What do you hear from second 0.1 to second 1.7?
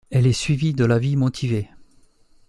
est suivie de l'avis motivé.